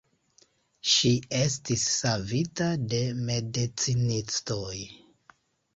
Ŝi 0.93 1.11
estis 1.41 1.83
savita 1.97 2.71
de 2.95 3.03
medicinistoj. 3.29 4.77